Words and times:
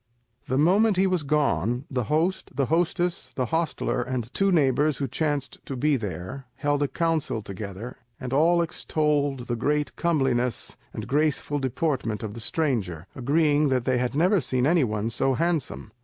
The 0.47 0.57
moment 0.57 0.97
he 0.97 1.05
was 1.05 1.21
gone, 1.21 1.85
the 1.91 2.05
host, 2.05 2.49
the 2.55 2.65
hostess, 2.73 3.31
the 3.35 3.45
hostler, 3.45 4.01
and 4.01 4.33
two 4.33 4.51
neighbours 4.51 4.97
who 4.97 5.07
chanced 5.07 5.59
to 5.67 5.75
be 5.75 5.95
there, 5.95 6.47
held 6.55 6.81
a 6.81 6.87
council 6.87 7.43
together, 7.43 7.97
and 8.19 8.33
all 8.33 8.63
extolled 8.63 9.41
the 9.41 9.55
great 9.55 9.95
comeliness 9.97 10.75
and 10.91 11.05
graceful 11.07 11.59
deportment 11.59 12.23
of 12.23 12.33
the 12.33 12.39
stranger, 12.39 13.05
agreeing 13.15 13.69
that 13.69 13.85
they 13.85 13.99
had 13.99 14.15
never 14.15 14.41
seen 14.41 14.65
any 14.65 14.83
one 14.83 15.11
so 15.11 15.35
handsome. 15.35 15.91